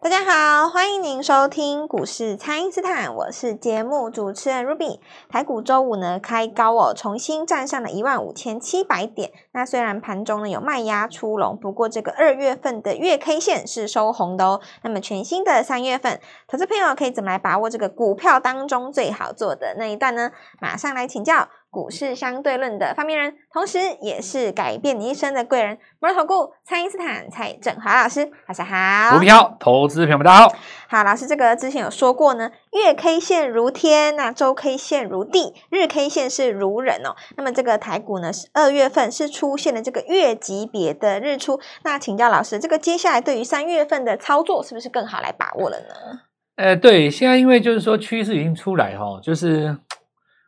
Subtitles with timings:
[0.00, 5.00] 大家好，欢迎您收听股市蔡因斯坦，我是节目主持人 Ruby。
[5.28, 9.32] 台股周五呢开高哦，重新站上了一万五千七百点。
[9.50, 14.60] 那虽然盘中呢有卖压出笼，不过这个二月份的月 K 线是收红的哦。
[14.82, 20.30] 那么全新的三月份，投资朋友可以怎么来把握这个股票当中最好做的那一段呢？
[20.60, 21.48] 马上来请教。
[21.70, 29.18] 股市相对论的发明人，同时也是改变你一生的贵人——摩尔投顾蔡因斯坦蔡正华老师，大家好。
[29.18, 30.56] 股票投资朋友们，大家好。
[30.88, 37.14] 好，老师，这个之前有说过呢，月 K 线如天，那周 K 线如地，日 K 线是如人哦。
[37.36, 41.60] 那么这个台股呢，是二月份是出现了这个月级别的日出。
[41.84, 46.20] 那请教老师，这个接下来对于三月份的操作，是不是更好来把握了呢？
[46.56, 49.76] 呃，对，现在因为就是说趋势已经出来哈、哦，就是。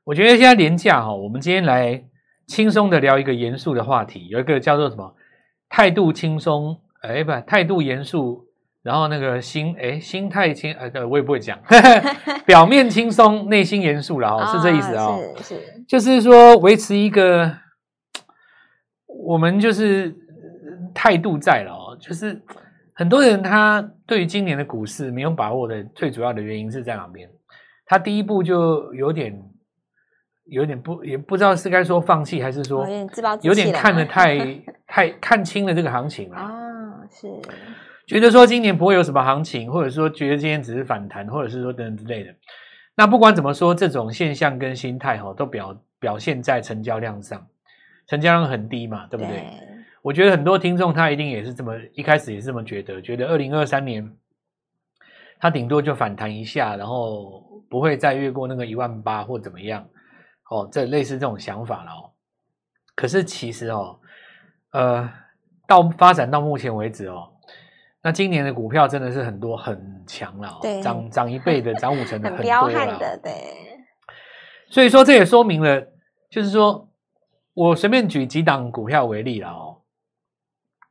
[0.05, 2.03] 我觉得现在连假哈，我们今天来
[2.47, 5.15] 轻松的聊一个严肃的话题，有一个叫做什么
[5.69, 8.47] 态度轻松，哎不，态度严肃，
[8.83, 11.59] 然后那个心哎心态轻，呃我也不会讲，
[12.47, 15.21] 表面轻松，内心严肃了哦，是这意思啊、哦？
[15.37, 17.53] 是是，就是说维持一个，
[19.07, 20.17] 我们就是
[20.95, 22.43] 态度在了哦，就是
[22.95, 27.29] 很多人他对于今年的股市没有把握的最主要的原因是在哪边？
[27.85, 29.41] 他第一步就有点。
[30.51, 32.87] 有点不，也不知道是该说放弃，还是说
[33.43, 34.39] 有点看得太
[34.87, 36.51] 太看清了这个行情了啊，
[37.11, 37.29] 是
[38.07, 42.35] 觉得说今年不会有什么行情，或者说觉得今天只是反弹，或者是说等等之类的。
[42.97, 47.47] 那不管怎么说，这种现象跟心态哈，都表表现在成交量上，
[48.09, 49.37] 成交量很低嘛，对不对？
[49.37, 49.45] 对。
[50.03, 54.11] 我觉得很多听众他一定也是这么一开始也是这么觉得，觉得二零二三年
[55.39, 59.87] 他顶多就反弹一下，然后不会再越过那个一万八或怎么样。
[60.51, 62.11] 哦，这类似这种想法了哦。
[62.95, 63.99] 可是其实哦，
[64.73, 65.11] 呃，
[65.67, 67.33] 到发展到目前为止哦，
[68.03, 73.33] 那今年的股票真的是很多很强了哦，对，涨涨一倍的，涨五成的 很多了，对。
[74.69, 75.81] 所以说这也说明了，
[76.29, 76.89] 就是说
[77.55, 79.83] 我随便举几档股票为例了哦，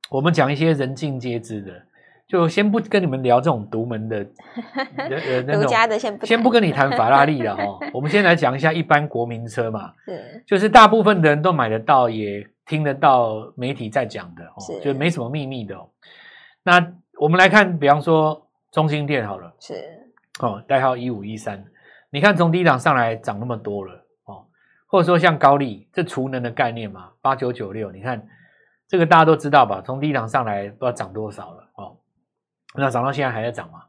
[0.10, 1.86] 我们讲一些人尽皆知的。
[2.30, 4.18] 就先不跟你们聊这种独门的，
[4.96, 7.80] 呃，独家的先不先不跟你谈法拉利了哦。
[7.92, 15.90] 我们先来讲一下一般国民车嘛，是，就是大部分的人都买得到，也听得到媒体在讲的哦，就没什么秘密的哦。
[16.62, 19.74] 那我们来看，比方说中兴店好了，是
[20.40, 21.66] 哦，代号一五一三，
[22.12, 24.46] 你看从低档上来涨那么多了哦，
[24.86, 28.24] 或者说像高丽这储能的概念嘛，八九九六，你看
[28.88, 29.82] 这个大家都知道吧？
[29.84, 31.98] 从低档上来不知道涨多少了哦。
[32.76, 33.84] 那涨到现在还在涨吗？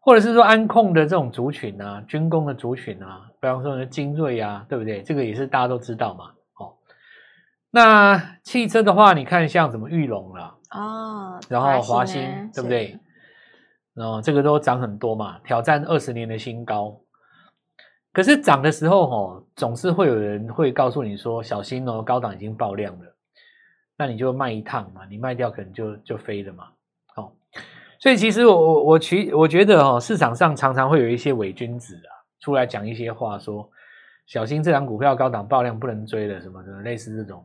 [0.00, 5.02] 或者是说安控的这种族群啊，军工的族群啊，比方说精锐啊，对不对？
[5.02, 6.30] 这个也是大家都知道嘛。
[6.54, 6.76] 哦，
[7.70, 12.22] 那汽车的话，你看像什么玉龙啦，哦，然后华新，
[12.54, 12.98] 对不对？
[13.92, 16.98] 然后这个都涨很多嘛，挑战二十年的新高。
[18.12, 23.14] 可是涨的时候，哦，总是会有人会告诉你说，小心哦，高档已经爆量了。
[23.98, 26.68] 那你就卖一趟嘛，你卖掉可能就就飞了嘛。
[27.98, 32.10] 所以其实我我我其我觉得哦，市场上常常会有一些伪君子啊，
[32.40, 33.68] 出来讲一些话，说
[34.26, 37.44] 小心这档股票高档爆量不能追了什么的，类似这种。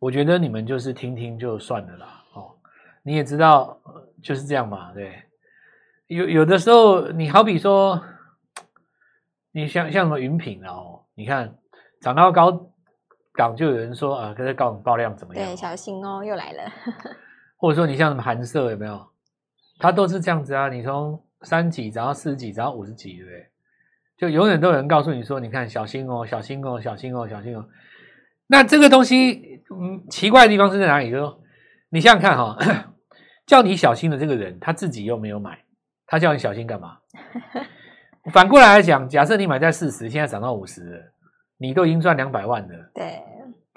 [0.00, 2.56] 我觉得你们就是听听就算了啦，哦，
[3.02, 3.78] 你也知道
[4.22, 5.22] 就是这样嘛，对。
[6.08, 8.02] 有有的时候，你好比说，
[9.52, 11.54] 你像像什么云品哦，你看
[12.00, 12.70] 涨到高
[13.34, 15.46] 档就有人说啊，可是高档爆量怎么样？
[15.46, 16.62] 对，小心哦，又来了。
[17.58, 19.06] 或者说你像什么寒舍有没有？
[19.78, 23.46] 它都是这样子啊，你从三级涨到四级，涨到五十级，对不对？
[24.16, 27.64] 就永远都有人告诉你说，你看小心哦，小心哦，小心哦，小心哦。
[28.48, 31.10] 那这个东西，嗯，奇怪的地方是在哪里？
[31.10, 31.40] 就说，
[31.90, 32.56] 你想想看哈、
[33.46, 35.58] 叫你小心的这个人，他自己又没有买，
[36.06, 36.98] 他叫你小心干嘛？
[38.32, 41.12] 反过来来讲，假设你买在四十，现在涨到五十了，
[41.56, 42.90] 你都已经赚两百万了。
[42.94, 43.22] 对。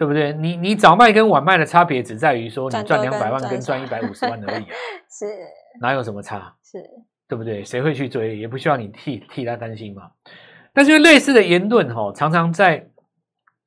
[0.02, 0.34] 对不对？
[0.34, 4.64] 你你早卖跟晚卖的差别只在于说你赚两百万跟赚一百五十万而已，
[5.08, 5.28] 是
[5.80, 6.56] 哪有什么差？
[6.64, 6.80] 是，
[7.28, 7.64] 对不对？
[7.64, 8.36] 谁会去追？
[8.36, 10.10] 也不需要你替替他担心嘛。
[10.74, 12.90] 但是类似的言论哈，常常在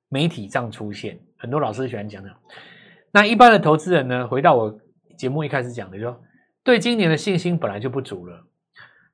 [0.09, 2.35] 媒体上出现，很多老师喜欢讲讲。
[3.13, 4.27] 那一般的投资人呢？
[4.27, 4.77] 回到我
[5.17, 6.21] 节目一开始讲的，就说
[6.65, 8.45] 对今年的信心本来就不足了，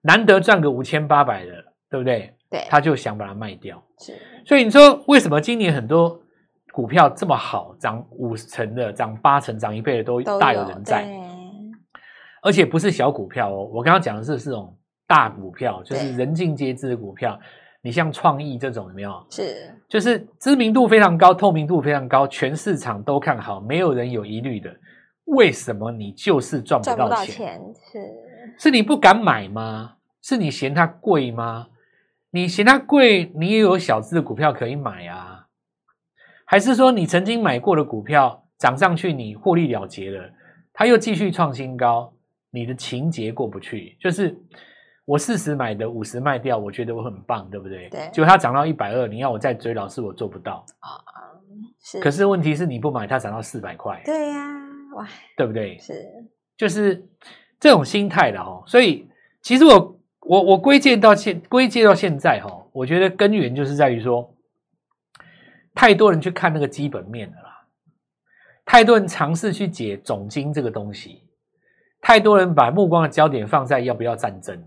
[0.00, 1.52] 难得赚个五千八百的，
[1.90, 2.32] 对不对？
[2.48, 3.84] 对，他就想把它卖掉。
[3.98, 4.14] 是，
[4.46, 6.22] 所以你说为什么今年很多？
[6.72, 11.08] 股票这么好，涨五成的，涨八成，涨一倍的都大有人在，
[12.42, 13.68] 而且不是小股票哦。
[13.72, 14.76] 我刚刚讲的是这种
[15.06, 17.38] 大股票，就是人尽皆知的股票。
[17.82, 19.26] 你像创意这种有没有？
[19.30, 24.70] 是，就是知名度非常高，透明度非常高，全市场都看好，没有人有疑虑的。
[25.24, 27.08] 为什么你就是赚不到钱？
[27.08, 27.98] 到钱是
[28.58, 29.94] 是你不敢买吗？
[30.22, 31.68] 是你嫌它贵吗？
[32.30, 35.39] 你嫌它贵，你也有小资的股票可以买啊？
[36.50, 40.28] 还是说你曾经买过的股票涨上去，你获利了结了，
[40.72, 42.12] 它又继续创新高，
[42.50, 43.96] 你的情节过不去？
[44.00, 44.36] 就是
[45.04, 47.88] 我四十买的五十卖掉，我觉得我很棒，对不对？
[47.88, 48.10] 对。
[48.12, 50.98] 结果它涨到一百二，你要我再追，老师我做不到啊。
[51.84, 52.00] 是。
[52.00, 54.02] 可是问题是你不买，它涨到四百块。
[54.04, 55.78] 对呀、啊，哇，对不对？
[55.78, 55.94] 是，
[56.56, 57.00] 就是
[57.60, 58.64] 这种心态的哦。
[58.66, 59.08] 所以
[59.40, 59.96] 其实我。
[60.22, 64.30] 我我归结到现归结到现在哈，我觉得根源就是在于说，
[65.80, 67.64] 太多人去看那个基本面了啦，
[68.66, 71.22] 太多人尝试去解总经这个东西，
[72.02, 74.62] 太多人把目光的焦点放在要不要战争，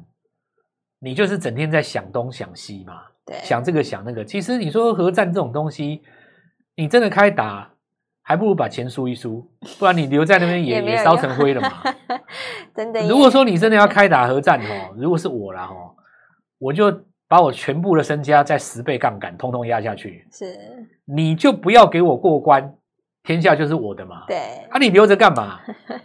[0.98, 4.26] 你就是整天在想东想西嘛，对，想这个想那个。
[4.26, 6.02] 其实你说核战这种东西，
[6.74, 7.70] 你真的开打，
[8.24, 11.84] 还不如把钱输一输，不然你留在那边也 也烧成灰了嘛。
[12.74, 13.08] 真的。
[13.08, 15.94] 如果说你真的要开打核战哦，如果是我啦哦，
[16.58, 20.24] 我就把我全部的身家在十倍杠杆，通通压下去。
[20.32, 20.56] 是。
[21.04, 22.72] 你就不要给我过关，
[23.24, 24.26] 天下就是我的嘛。
[24.28, 24.38] 对。
[24.70, 25.60] 啊，你留着干嘛？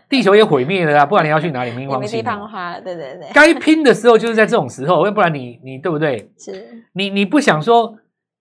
[0.09, 1.71] 地球也毁灭了啊，不然你要去哪里？
[1.73, 2.17] 冥王星。
[2.17, 3.29] 没地方花，对对对。
[3.35, 6.33] 该拼的时候就是在这种时候，要不然你你对不对？
[6.39, 6.83] 是。
[6.95, 7.95] 你你不想说，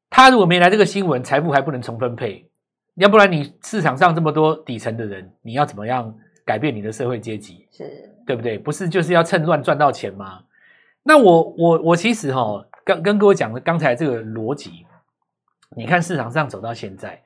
[0.09, 2.49] 他如果没来这个新闻，财富还不能重分配。
[2.95, 7.67] 要不然你市场上这么多底层的人，你要怎么样改变你的社会阶级？
[7.69, 7.83] 是
[8.25, 8.57] 对不对？
[8.57, 10.39] 不是就是要趁乱赚到钱吗？
[11.03, 14.85] 那我我我其实哈、哦，跟跟各位讲的刚才这个逻辑，
[15.75, 17.21] 你看市场上走到现在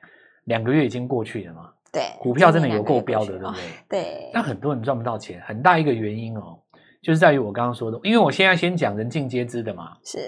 [0.46, 1.72] 两个月已经过去了嘛？
[1.92, 3.62] 对，股票真的有够标的，对不对？
[3.88, 4.30] 对。
[4.34, 6.58] 那很多人赚不到钱，很大一个原因哦，
[7.00, 9.96] 就是在于我刚刚说的，因为我现在先讲人尽皆知的嘛。
[10.02, 10.18] 是。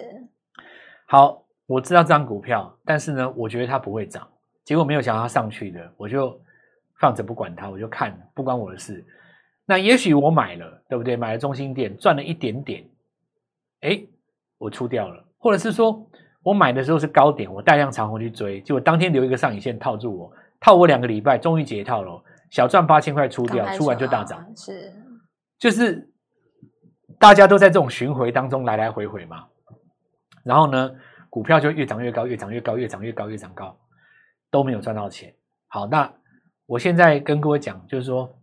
[1.07, 4.29] 好，我知道这张股票，但是呢，我觉得它不会涨。
[4.63, 6.41] 结果没有想到它上去的，我就
[7.01, 9.05] 放着不管它，我就看，不关我的事。
[9.67, 11.17] 那也许我买了，对不对？
[11.17, 12.85] 买了中心店，赚了一点点，
[13.81, 14.01] 哎，
[14.65, 15.23] 我出掉了。
[15.39, 16.05] 或者是说
[16.43, 24.45] 我买的时候是高点，我带量长红去追，结果当天留一个上影线套住我，套我两个礼拜，终于解套了，小赚八千块出掉，出完就大涨。
[24.57, 24.93] 是，
[25.59, 26.11] 就是
[27.19, 29.45] 大家都在这种巡回当中来来回回嘛。
[30.45, 30.91] 然后呢，
[31.31, 33.79] 股票就越涨越高，越涨越高，越涨越高，越涨高。
[34.51, 35.35] 都没有赚到钱。
[35.67, 36.09] 好，那
[36.67, 38.39] 我现在跟各位讲，就是说，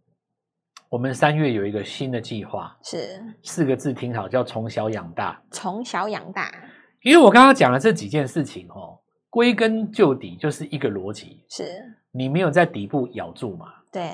[0.91, 5.41] 我们三月有一个新的计划，是四个字，听好，叫从小养大。
[5.49, 6.53] 从小养大，
[7.01, 8.99] 因为我刚刚讲了这几件事情，哦，
[9.29, 11.63] 归根究底就是一个逻辑，是
[12.11, 13.67] 你没有在底部咬住嘛？
[13.89, 14.11] 对，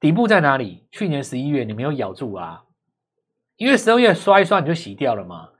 [0.00, 0.86] 底部在哪里？
[0.90, 2.64] 去年十一月你没有咬住啊，
[3.58, 5.50] 因为十二月刷一刷你就洗掉了嘛。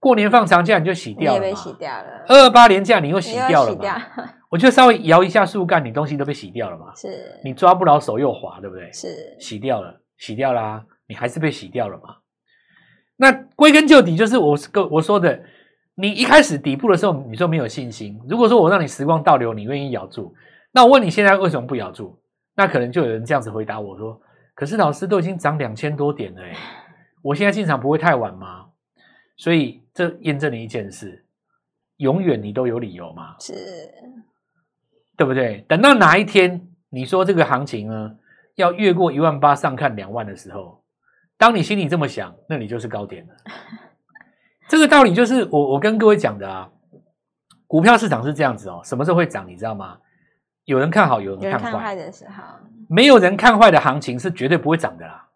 [0.00, 2.24] 过年放长假你就洗掉了，也被洗掉了。
[2.28, 3.80] 二二八年假你又洗掉了嘛？
[3.80, 3.94] 掉
[4.50, 6.94] 我就稍微摇一下树干，你东西都被洗掉了嘛？
[6.94, 7.08] 是，
[7.44, 8.90] 你抓不牢手又滑，对不对？
[8.92, 9.08] 是，
[9.38, 12.16] 洗掉了，洗掉啦、啊，你还是被洗掉了嘛？
[13.16, 15.40] 那归根究底就是我个我说的，
[15.96, 18.18] 你一开始底部的时候你说没有信心。
[18.28, 20.32] 如果说我让你时光倒流，你愿意咬住，
[20.72, 22.18] 那我问你现在为什么不咬住？
[22.54, 24.20] 那可能就有人这样子回答我说
[24.54, 26.56] ：“可是老师都已经涨两千多点了，哎，
[27.22, 28.66] 我现在进场不会太晚吗？”
[29.38, 31.24] 所以这验证了一件事：
[31.96, 33.54] 永远你都有理由嘛，是，
[35.16, 35.64] 对不对？
[35.66, 38.16] 等到哪一天你说这个行情呢，
[38.56, 40.82] 要越过一万八上看两万的时候，
[41.36, 43.34] 当你心里这么想，那你就是高点了。
[44.68, 46.70] 这个道理就是我我跟各位讲的啊，
[47.66, 49.98] 股票市场是这样子哦，什么时候会涨，你知道吗？
[50.64, 52.42] 有人看好，有人看坏的时候，
[52.88, 55.27] 没有人看坏的行情是绝对不会涨的啦。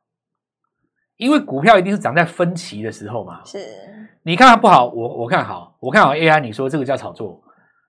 [1.17, 3.59] 因为股票一定是涨在分歧的时候嘛，是。
[4.25, 7.43] 你看它不好，我我看好，我看好 AI，你说这个叫炒作，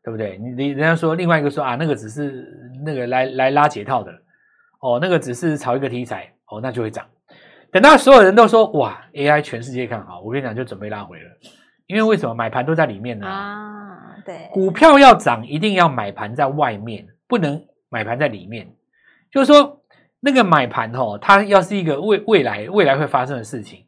[0.04, 0.38] 对不对？
[0.38, 2.46] 你你人家说另外一个说啊，那个只是
[2.86, 4.12] 那个来来拉解套的，
[4.82, 7.06] 哦，那个只是炒一个题材，哦，那就会涨。
[7.72, 11.30] 等到所有人都说哇，AI 全世界看好，我跟你讲就准备拉回了，
[11.88, 13.28] 因为为什么买盘都在里面呢？
[13.28, 18.68] 啊，对，股票要涨一定要买盘在外面，不能买盘在里面，
[19.32, 19.80] 就是说。
[20.26, 23.84] 那个买盘哦，它要是一个未未来未来会发生的事情。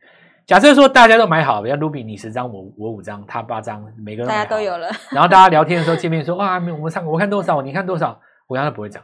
[0.45, 4.87] 假设说大家都买好，比如 Ruby 你十张，我我五张，他八张，每个人大家都有了。
[5.11, 9.01] 然后大家聊天的时候见面说哇，我们上我看多少，你看多少，我看它不会涨。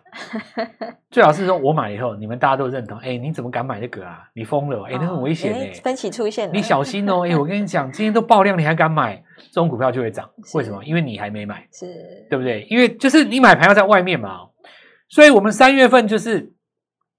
[1.09, 2.99] 最好是说我买了以后，你们大家都认同。
[2.99, 4.19] 哎，你怎么敢买这个啊？
[4.35, 4.83] 你疯了！
[4.83, 5.71] 哎，那很危险哎。
[5.81, 7.21] 分歧出现了，你小心哦。
[7.25, 9.15] 哎，我跟你讲，今天都爆量，你还敢买？
[9.51, 10.29] 这种股票就会涨。
[10.53, 10.83] 为什么？
[10.83, 11.87] 因为你还没买，是，
[12.29, 12.67] 对不对？
[12.69, 14.41] 因为就是你买盘要在外面嘛。
[15.09, 16.53] 所以我们三月份就是。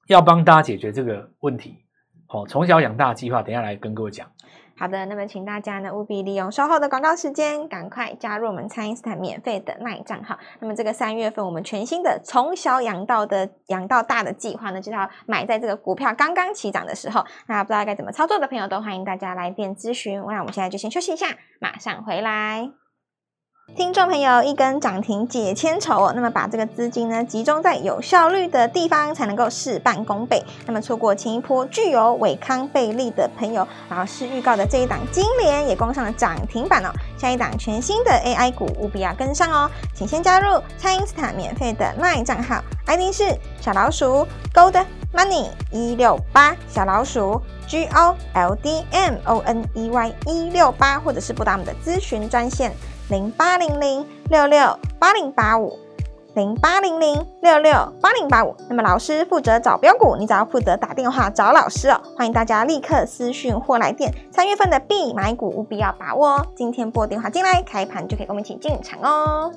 [0.09, 1.85] 要帮大家解决这个问题，
[2.27, 4.27] 好，从小养大计划，等下来跟各位讲。
[4.75, 10.37] 好的，那么请大家呢务必利用稍后的广告时间，赶快加入我们蔡因斯坦免费的 LINE 账号。
[10.61, 17.25] 那么这个三月份我们全新的从小养到的养到大的计划呢，就是要买在这个股票刚刚起涨的时候。
[17.47, 20.21] 那不知道该怎么操作的朋友，都欢迎大家来电咨询。
[20.27, 21.29] 那我们现在就先休息一下，
[21.61, 22.82] 马上回来。
[23.75, 26.13] 听众朋友，一根涨停解千愁哦。
[26.15, 30.45] 那么把这个资金呢集中在有效率的地方，才能够事半功倍。
[30.67, 36.91] 那么错过前一波具有伟康倍利的朋友，然后是预告的这一档金联也攻上了涨停板哦。
[37.17, 39.71] 下一档全新的 AI 股务必要跟上哦。
[39.95, 50.13] 请先加入蔡因斯坦免费的 LINE 账号，ID 是小老鼠 Gold Money 一六八，小老鼠 G O L D M O N E Y
[50.27, 52.71] 一六八，或者是拨打我们的咨询专线。
[53.13, 55.79] 零八零零六六八零八五，
[56.35, 58.57] 零八零零六六八零八五。
[58.71, 62.01] 那么老师负责找标股，你只要负责打电话找老师哦。
[62.17, 66.47] 欢迎大家立刻私讯或来电，三月份的必买股务必要把握哦。
[66.57, 69.53] 今天拨电话进来，开盘就可以跟我们一起进场哦。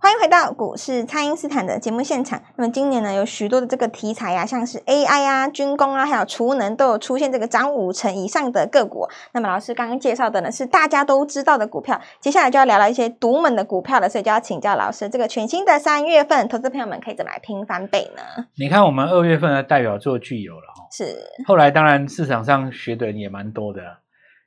[0.00, 2.40] 欢迎回到股市，蔡因斯坦的节目现场。
[2.54, 9.08] 那么今年呢，有许多的这个题材啊，像是 AI 啊、军工啊，还有储能，都有出现这个涨五成以上的个股。
[9.32, 12.00] 那么老师刚刚介绍的呢，是大家都知道的股票。
[12.20, 18.22] 接下来就要聊聊一些独门的股票了，所以就要请教老师，这个全新的三月份，投资朋友们可以怎么来拼翻倍呢？
[18.56, 21.18] 你看，我们二月份的代表作具有了哈，是。
[21.44, 23.80] 后来当然市场上学的人也蛮多的，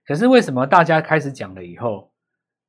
[0.08, 2.11] 可是为什么大家开始讲了以后？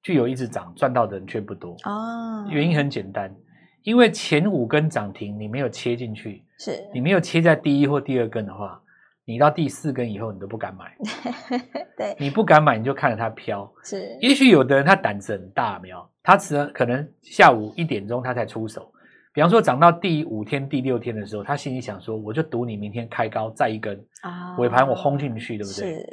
[0.03, 2.47] 具有一直涨，赚到的人却不多哦。
[2.51, 3.35] 原因很简单，
[3.83, 8.81] 因为前五根涨停你没有切进去，是你没有切在第一或第二根的话，
[9.25, 10.97] 你到第四根以后你都不敢买。
[11.97, 13.73] 对，你不敢买，你就看着它飘。
[13.85, 16.37] 是，也许有的人他胆子很大，没有，他
[16.75, 18.93] 可能下午一点钟他才出手。
[19.35, 25.95] 比方说涨到第五天、第六天的时候，他心里想说，我就赌你明天开高再一根啊，尾盘我轰进去，对不对？
[25.95, 26.09] 是。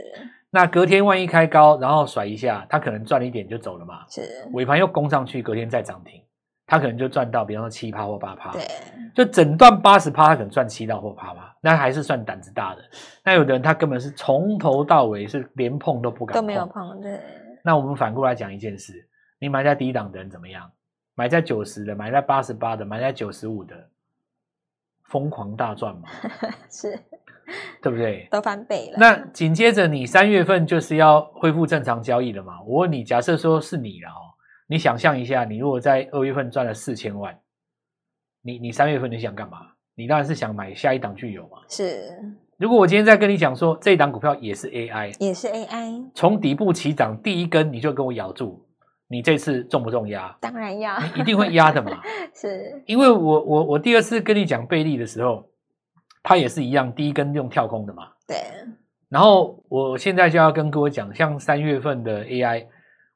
[0.52, 4.06] 那隔天万一开高，然后甩一下，他可能赚了一点就走了嘛。
[4.10, 4.22] 是，
[4.54, 6.22] 尾盘又攻上去，隔天再涨停，
[6.66, 8.52] 他可能就赚到，比方说七趴或八趴。
[8.52, 8.68] 对，
[9.14, 12.82] 就整段八十趴，他可能赚七到或八趴，那还是算胆子大的。
[13.24, 17.00] 那有的人他根本是从头到尾是连碰都不敢碰，都没有碰。
[17.00, 17.20] 对。
[17.64, 19.08] 那我们反过来讲一件事，
[19.40, 20.72] 你买在低档的人怎么样？
[21.14, 23.76] 买在九十的，买在八十八的，买在九十五的，
[25.04, 26.10] 疯狂大赚嘛？
[26.72, 26.98] 是。
[27.82, 28.28] 对不对？
[28.32, 28.98] 都翻倍了。
[28.98, 32.62] 那紧接着你三月份就是要恢复正常交易了嘛？
[32.66, 34.22] 我问你，假设说是你了哦，
[34.68, 37.38] 你想象一下，你如果在二月份赚了四千万，
[38.42, 39.60] 你你三月份你想干嘛？
[39.96, 41.58] 你当然是想买下一档具有嘛？
[41.68, 42.10] 是。
[42.58, 48.66] 如果我今天再跟你讲说这一档股票也是 AI，也是 AI，从底部起涨第一根你就跟我咬住，
[49.08, 50.36] 你这次重不重压？
[50.42, 52.02] 当然要，你一定会压的嘛。
[52.36, 52.84] 是。
[52.86, 55.50] 因为我我我第二次跟你讲贝利的时候。
[56.22, 58.04] 它也是一样，第一根用跳空的嘛。
[58.28, 58.38] 对。
[59.08, 62.68] 然后我现在就要跟各位讲，像三月份的 AI，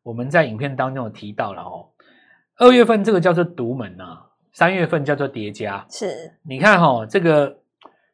[0.02, 1.90] 我们在影片当中有提到了哦。
[2.58, 5.86] 二月份这个叫做独门啊，三月份叫做叠加。
[5.90, 6.34] 是。
[6.44, 7.58] 你看哈、哦，这个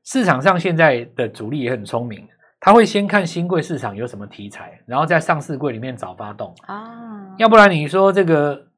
[0.04, 2.28] 市场上现在的主力也很聪明，
[2.60, 7.36] 他会先看新贵市场有什么题材，然后在上市柜里面找发动啊。
[7.38, 8.69] 要不然你说这个。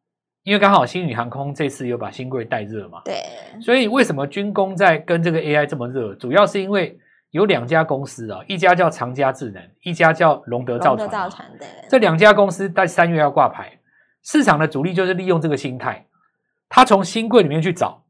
[0.44, 3.22] 因为刚好星宇航空这次又把新贵带热嘛，对，
[3.62, 6.16] 所以为什么军工在跟这个 AI 这么热？
[6.16, 6.98] 主要是因为
[7.30, 11.08] 有两家公司啊，一家叫长家智能，一家叫龙德造船。
[11.08, 13.72] 龙德造船对，这两家公司在三月要挂牌，
[14.24, 16.08] 市场的主力就是利用这个心态，
[16.68, 18.04] 他从新贵里面去找，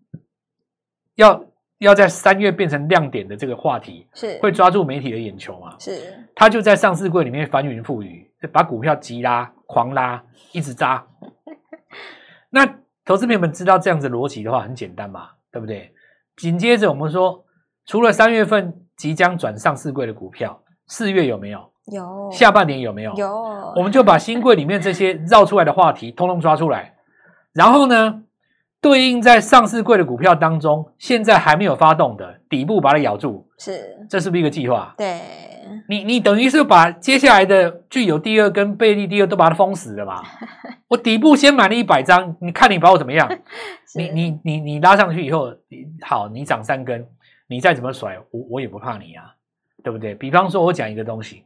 [1.16, 1.44] 要
[1.80, 5.76] 要在三月变成亮点的这个话题，是会抓住媒体的眼球嘛？
[5.78, 6.00] 是，
[6.34, 10.24] 他就在上市柜里面翻云覆雨，把股票急拉、狂拉，
[10.54, 11.06] 一直扎。
[12.52, 12.66] 那
[13.04, 15.92] 投资朋友们知道这样子逻辑的话，很简单嘛，对不对？
[16.38, 17.44] 紧接着我们说，
[17.86, 21.72] 除了三月份即将转上市柜的股票，四月有没有？
[21.92, 22.30] 有。
[22.32, 23.14] 下半年有没有？
[23.16, 23.74] 有。
[23.76, 26.96] 我们就把新柜里面这些绕出来的话题，通通抓出来，
[27.54, 28.24] 然后呢，
[28.82, 33.48] 对应在上市柜的股票当中，现在还没有发动的底部，把它咬住。
[33.64, 33.96] 是。
[34.10, 34.94] 这是不是一个计划？
[34.98, 35.22] 对。
[35.88, 40.22] 你你等于是把接下来的具有第二跟倍利第二都把它封死了嘛？
[40.90, 43.30] 我底部先买了一百张，你看你把我怎么样？
[43.96, 45.54] 你你你你拉上去以后，
[46.02, 47.08] 好，你涨三根，
[47.48, 49.36] 你再怎么甩，我我也不怕你啊，
[49.84, 50.16] 对不对？
[50.16, 51.46] 比方说，我讲一个东西，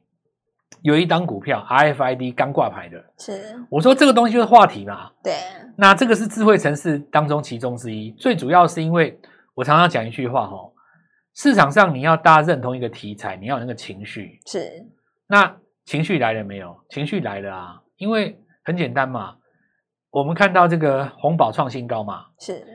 [0.81, 5.11] 有一档股票 RFID 刚挂牌的，是我说这个东西就是话题嘛？
[5.21, 5.33] 对，
[5.75, 9.19] 那这个是智慧城市当中其中之一，最主要是因为
[9.53, 10.71] 我常常讲一句话哈。
[11.35, 14.39] 市场上你要大家认同一个题材，你要有那个情绪。
[14.45, 14.85] 是，
[15.27, 16.75] 那情绪来了没有？
[16.89, 17.81] 情绪来了啊！
[17.97, 19.35] 因为很简单嘛，
[20.09, 22.25] 我们看到这个红宝创新高嘛。
[22.39, 22.65] 是。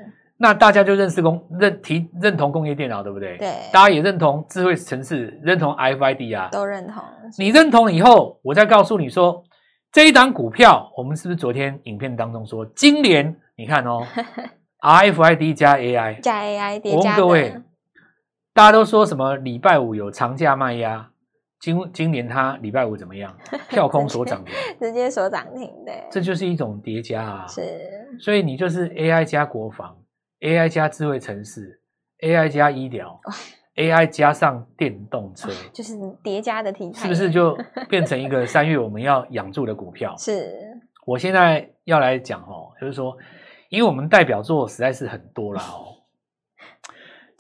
[0.42, 3.36] 那大家就认识工认提认同工业电脑，对不对？
[3.36, 7.02] 对，大家也认同智慧城市，认同 RFID 啊，都认同。
[7.38, 9.44] 你认同以后，我再告诉你说，
[9.92, 14.06] 这一档股票，我们是不是昨天影片当中说，今年你看哦，
[14.80, 17.54] RFID 加 AI 加 AI，我问各位，
[18.52, 21.10] 大家都说什么礼拜五有长假卖压，
[21.60, 23.36] 今今年它礼拜五怎么样？
[23.70, 27.46] 跳空所涨停，直接所涨停的，这就是一种叠加啊。
[27.46, 27.62] 是，
[28.20, 29.96] 所以你就是 AI 加国防。
[30.40, 31.82] AI 加智慧城市
[32.22, 33.20] ，AI 加医疗
[33.76, 35.92] ，AI 加上电动车，就是
[36.22, 37.54] 叠加的题材，是不是就
[37.90, 40.16] 变成一个三月我们要养住的股票？
[40.16, 40.50] 是，
[41.06, 43.14] 我现在要来讲哦，就是说，
[43.68, 45.89] 因为我们代表作实在是很多了哦，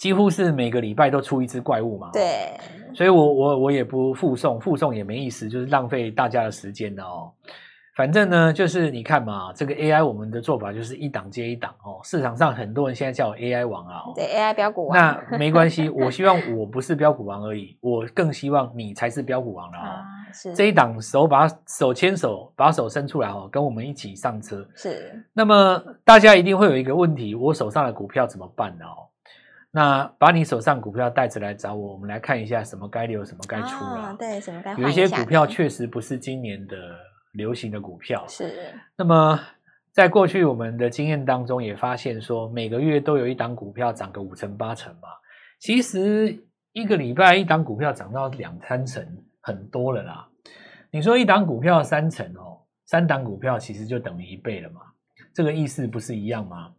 [0.00, 2.58] 几乎是每个礼拜都出一只怪物嘛，对，
[2.94, 7.30] 所以我我我也不附送，附送也没意思，就是浪费大家的时间的哦。
[7.94, 12.00] 反正呢，就是你看嘛，这个 AI 我们的做法就是一档接一档哦。
[12.02, 14.96] 市场上很多人现在叫我 AI 王啊，对 AI 标股王。
[14.96, 19.82] 那没关系， 我希望我不是标股王而已，我更希望你才是标股王了哦。
[19.82, 24.66] 啊，是这一档手把手牵手，把手伸出来哦，跟我们一起上车。
[24.74, 25.22] 是。
[25.34, 28.86] 那么大家一定会有一个问题，我手上的股票怎么办呢？
[28.86, 29.09] 哦，
[29.70, 34.00] 那把你手上股票带着来找我，我们来看一下什么该留，什么该出了。
[34.00, 36.76] 啊，对，什么该有一些股票确实不是今年的。
[37.34, 39.38] 流行的股票是，那么
[39.92, 45.08] 在过去我们的经验当中也发现说，每个月都有一档股票涨个五成八成嘛。
[45.60, 46.36] 其实
[46.72, 49.06] 一个礼拜一档股票涨到两三成，
[49.40, 50.28] 很多了啦。
[50.90, 54.80] 你说一档股票三成哦，三档股票其实就等于一倍了嘛。
[55.32, 56.72] 这个意思不是一样吗？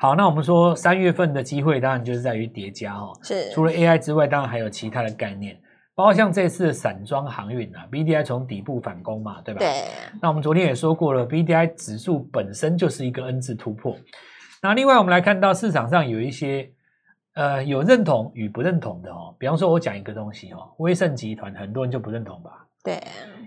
[0.00, 5.54] 好，那我们说三月份的机会当然就是在于叠加哦，是除了 AI 之外，当然还有其他的概念。
[5.94, 9.58] 包括像这次的散装航运啊，BDI 从底部反攻嘛，对吧？
[9.58, 9.68] 对。
[10.22, 13.94] 那我们昨天也说过了，BDI 指数本身就是一个 N 字突破。
[14.62, 16.70] 那另外我们来看到市场上有一些
[17.34, 19.36] 呃有认同与不认同的哦。
[19.38, 22.66] 比方说，我讲一个东西哦，威盛集团很多人就不认同吧？
[22.82, 22.98] 对。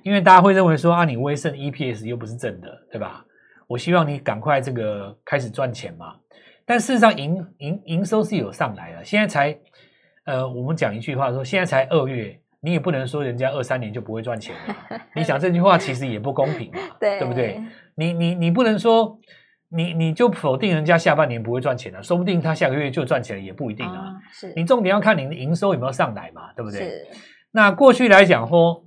[0.03, 3.25] 因为大家会认为说啊，你威盛 EPS 又不是正的，对吧？
[3.67, 6.15] 我希望你赶快这个开始赚钱嘛。
[6.65, 9.57] 但事实上营营营收是有上来了，现在才
[10.25, 12.39] 呃，我们讲一句话说，现在才二月。
[12.65, 14.97] 你也不能说人家二三年就不会赚钱了。
[15.17, 17.61] 你想这句话其实也不公平嘛， 对，对不对？
[17.95, 19.19] 你你你不能说
[19.67, 24.13] 你你就否定人家下半年不会赚钱了，说不定他下个月就赚钱了，也不一定啊。
[24.31, 26.79] 是，你重点要看你的营收有没有上来嘛，对不对？
[26.79, 27.07] 是。
[27.51, 28.85] 那过去来讲说，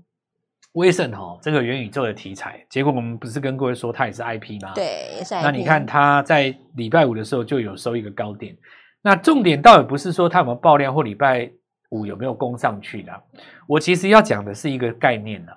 [0.77, 4.73] 威盛哈这个元宇宙的题材，结果我们不是跟各位说它也是 IP 吗？
[4.75, 5.43] 对，也是 IP。
[5.43, 8.57] 那你看它在礼拜五的时候就有收一个高点，
[9.03, 11.51] 那重点倒也不是说它有没有爆量或礼拜。
[11.91, 13.13] 五有没有攻上去的？
[13.69, 15.55] 我其实要讲的是一个概念啊。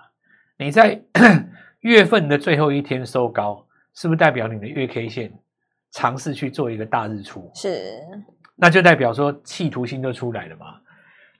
[0.59, 1.01] 你在
[1.81, 5.33] 月份的最后一天收高，是不是代表你的月 K 线
[5.89, 7.49] 尝试去做一个大日出？
[7.55, 7.99] 是，
[8.55, 10.79] 那就代表说企图心就出来了嘛。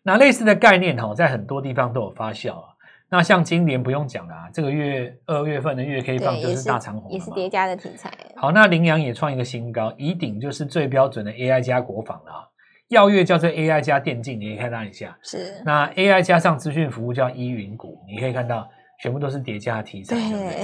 [0.02, 2.69] 那类似的概念哈，在很多地方都有发酵啊。
[3.12, 8.12] 那像今年不用讲了啊，这个月二月份的月 K 棒就是大长虹，也是叠加的题材。
[8.36, 12.46] 好，那羚羊也创一个新高，以鼎就是最标准的 AI 加国防了啊。
[12.90, 15.18] 耀月叫做 AI 加电竞，你可以看到一下。
[15.22, 15.62] 是。
[15.66, 18.70] 那 AI 加上资讯服务叫依云股，你可以看到
[19.02, 20.16] 全部都是叠加的题材。
[20.16, 20.64] 对？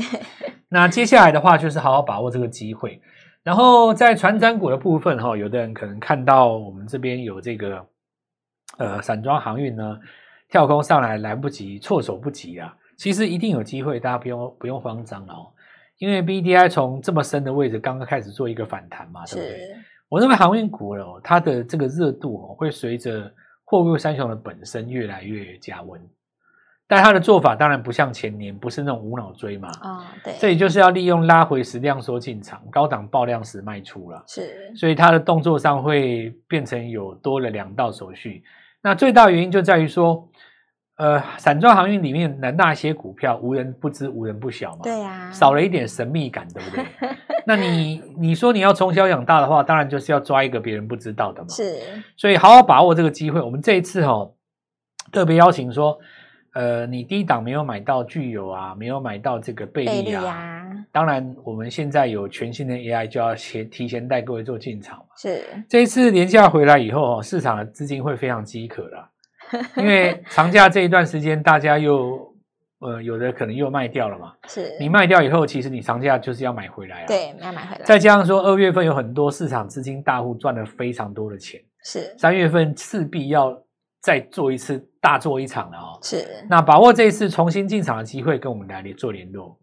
[0.70, 3.02] 那接下来的话就是好好把握这个机会。
[3.44, 7.86] 然后在传展股的部分哈，有的人可能看到我们这边有这个
[8.78, 10.00] 呃散装航运呢
[10.56, 12.74] 跳空上来来不及，措手不及啊。
[12.96, 15.52] 其实一定有机会，大家不用不用慌张哦，
[15.98, 19.76] 因为 BDI 从这么深的位置刚刚开始做一个反弹嘛，对不对？
[20.08, 23.30] 我认为航运股哦，它的这个热度哦，会随着
[23.65, 26.02] 货柜三雄的本身越来越加温，
[26.88, 29.68] 但它的做法当然不像前年，不是那种无脑追嘛。
[29.82, 34.24] 啊、哦，对，这里就是要利用拉回时量缩进场，高档爆量时卖出了。
[34.26, 38.41] 是，所以它的动作上会变成有多了两道手续。
[38.82, 40.26] 那最大原因就在于说。
[40.98, 44.80] 呃，散装航运里面的那些股票，无人不知，无人不晓嘛。
[44.84, 46.86] 对呀、啊，少了一点神秘感，对不对？
[47.46, 51.50] 那你 你说你要从小养大的话，当然就是要抓一个别人不知道的嘛。
[51.50, 51.80] 是，
[52.16, 53.42] 所以好好把握这个机会。
[53.42, 54.34] 我们这一次哦，
[55.12, 56.00] 特别邀请说，
[56.54, 60.26] 呃，你低档没有买到具有啊，没有买到这个贝利啊。
[60.26, 60.62] 啊
[60.94, 65.06] 当然，我们现在有全新的 AI，就要先提前带各位做进场嘛。
[65.18, 69.10] 是，这一次连假回来以后哦，市场的资金会非常饥渴的。
[69.78, 72.34] 因为长假这一段时间，大家又
[72.80, 74.34] 呃有的可能又卖掉了嘛。
[74.48, 77.08] 是你卖掉以后，其实你长假就是要买回来啊。
[77.08, 77.82] 对，要买回来。
[77.84, 81.62] 再加上说，二月份有很多市场资金大户赚了非常多的钱。
[81.84, 82.16] 是。
[82.18, 83.56] 三月份势必要
[84.02, 86.00] 再做一次大做一场了哦。
[86.02, 86.48] 是。
[86.50, 89.56] 那把握这一次重新进场的机会，跟我们来做联络。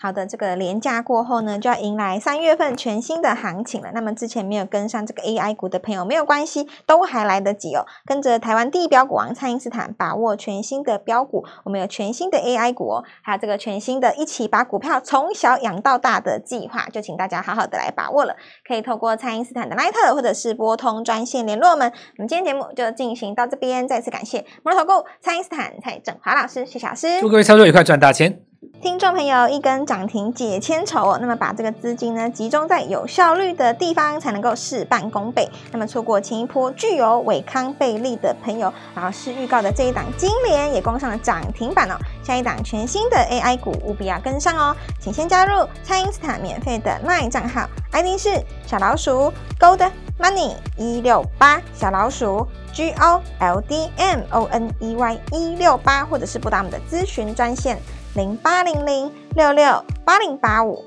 [0.00, 3.90] 好的，这个连假过后呢，就要迎来三月份全新的行情了。
[3.92, 7.84] 那么之前没有跟上这个 AI 股的朋友没有关系，都还来得及哦。
[8.06, 18.36] 跟着台湾第一标股王蔡英斯坦，把握全新的标股，我们有全新的 AI 股哦，还有这个全新的一起把股票从小养到大的计划，就请大家好好的来把握了。
[18.66, 21.92] 可以透过蔡英斯坦的 LINE 或者是拨通专线联络我们。
[22.16, 28.40] 我们今天节目就进行到这边，再次感谢摩顾蔡因斯坦蔡正华老师谢谢老师，祝各位操作愉快，赚大钱。
[28.80, 31.18] 听众朋友，一根涨停解千愁哦。
[31.20, 35.46] 那么把这个资金呢集中在有效率的地方，才能够事半功倍。
[35.72, 41.94] 那么错过前一波具有伟康倍利的朋友，老师预告的这一档金联也攻上了涨停板哦。
[42.24, 44.74] 下一档全新的 AI 股务必要跟上哦。
[44.98, 55.18] 请先加入蔡因斯坦免费的 LINE 账号，ID 是小老鼠 Gold Money 一六八，小老鼠 G O L D M O N E Y
[55.30, 57.78] 一六八，或者是拨打我们的咨询专线。
[58.14, 60.82] 零八零零六六八零八五，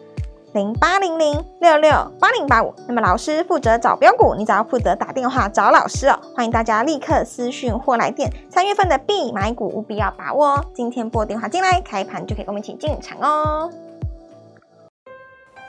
[0.53, 2.73] 零八零零六六八零八五。
[2.87, 6.19] 那么老师负责找标股，你只要负责打电话找老师哦。
[6.35, 10.65] 欢迎大家立刻私讯或来电，三月份的必买股务必要把握哦。
[10.73, 13.69] 今天拨电话进来，开盘就可以跟我们一起进场哦。